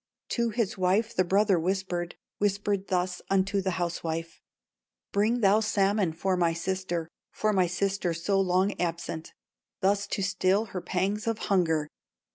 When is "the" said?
1.15-1.23, 3.61-3.77